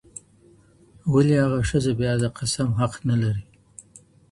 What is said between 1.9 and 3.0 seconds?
بیا د قسم حق